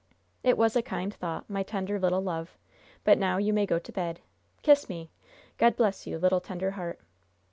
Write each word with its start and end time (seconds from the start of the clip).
"It 0.41 0.57
was 0.57 0.75
a 0.75 0.81
kind 0.81 1.13
thought, 1.13 1.47
my 1.47 1.61
tender, 1.61 1.99
little 1.99 2.23
love; 2.23 2.57
but 3.03 3.19
now 3.19 3.37
you 3.37 3.53
may 3.53 3.67
go 3.67 3.77
to 3.77 3.91
bed. 3.91 4.19
Kiss 4.63 4.89
me. 4.89 5.11
God 5.59 5.75
bless 5.75 6.07
you, 6.07 6.17
little 6.17 6.41
tender 6.41 6.71
heart!" 6.71 6.99